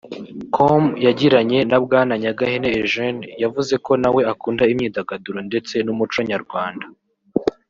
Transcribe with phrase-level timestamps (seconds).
[0.55, 6.85] com yagiranye na Bwana Nyagahene Eugene yavuze ko nawe akunda imyidagaduro ndetse n’umuco nyarwanda